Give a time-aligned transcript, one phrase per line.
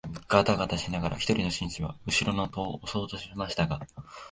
[0.27, 3.85] がたがたしながら一人の紳士は後ろの戸を押そうとしましたが、